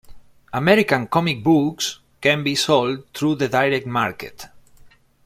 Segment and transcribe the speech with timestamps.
[0.53, 4.47] American comic books can be sold through the direct market.